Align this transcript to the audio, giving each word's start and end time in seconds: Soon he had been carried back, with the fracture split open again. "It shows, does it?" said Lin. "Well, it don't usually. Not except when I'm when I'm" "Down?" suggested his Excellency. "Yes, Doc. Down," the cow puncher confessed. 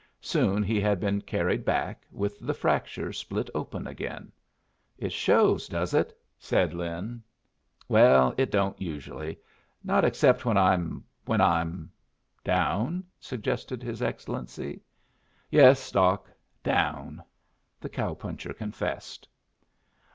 Soon 0.23 0.63
he 0.63 0.81
had 0.81 0.99
been 0.99 1.21
carried 1.21 1.63
back, 1.63 2.07
with 2.11 2.39
the 2.39 2.55
fracture 2.55 3.13
split 3.13 3.51
open 3.53 3.85
again. 3.85 4.31
"It 4.97 5.11
shows, 5.11 5.67
does 5.67 5.93
it?" 5.93 6.19
said 6.39 6.73
Lin. 6.73 7.21
"Well, 7.87 8.33
it 8.35 8.49
don't 8.49 8.81
usually. 8.81 9.37
Not 9.83 10.03
except 10.03 10.43
when 10.43 10.57
I'm 10.57 11.03
when 11.25 11.39
I'm" 11.39 11.91
"Down?" 12.53 13.03
suggested 13.19 13.83
his 13.83 14.01
Excellency. 14.01 14.81
"Yes, 15.51 15.91
Doc. 15.91 16.31
Down," 16.63 17.21
the 17.79 17.87
cow 17.89 18.15
puncher 18.15 18.53
confessed. 18.55 19.27